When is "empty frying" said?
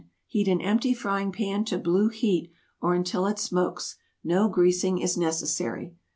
0.61-1.31